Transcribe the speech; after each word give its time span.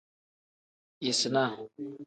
Yisinaa. 1.03 1.53